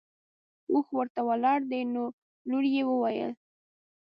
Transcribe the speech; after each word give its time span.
اوښ 0.71 0.87
ورته 0.97 1.21
ولاړ 1.29 1.59
دی 1.71 1.81
نو 1.93 2.03
لور 2.49 2.63
یې 2.75 2.83
وویل. 2.89 3.31